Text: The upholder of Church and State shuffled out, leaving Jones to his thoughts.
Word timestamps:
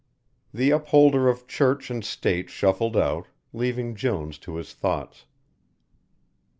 The 0.51 0.71
upholder 0.71 1.29
of 1.29 1.45
Church 1.45 1.91
and 1.91 2.03
State 2.03 2.49
shuffled 2.49 2.97
out, 2.97 3.27
leaving 3.53 3.93
Jones 3.93 4.39
to 4.39 4.55
his 4.55 4.73
thoughts. 4.73 5.25